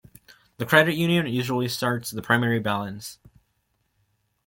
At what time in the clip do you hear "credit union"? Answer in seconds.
0.65-1.27